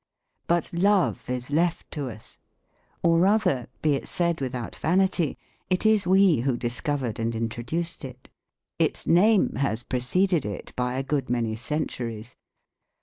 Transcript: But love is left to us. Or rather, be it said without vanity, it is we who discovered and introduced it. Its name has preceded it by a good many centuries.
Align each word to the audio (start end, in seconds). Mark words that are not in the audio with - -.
But 0.47 0.73
love 0.73 1.29
is 1.29 1.51
left 1.51 1.91
to 1.91 2.09
us. 2.09 2.39
Or 3.03 3.19
rather, 3.19 3.67
be 3.83 3.93
it 3.93 4.07
said 4.07 4.41
without 4.41 4.75
vanity, 4.75 5.37
it 5.69 5.85
is 5.85 6.07
we 6.07 6.39
who 6.39 6.57
discovered 6.57 7.19
and 7.19 7.35
introduced 7.35 8.03
it. 8.03 8.27
Its 8.79 9.05
name 9.05 9.57
has 9.57 9.83
preceded 9.83 10.43
it 10.43 10.73
by 10.75 10.95
a 10.95 11.03
good 11.03 11.29
many 11.29 11.55
centuries. 11.55 12.35